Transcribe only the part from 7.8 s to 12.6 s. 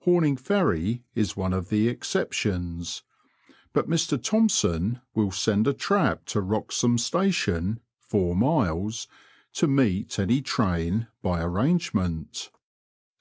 (four miles) to meet any train, by arrangement.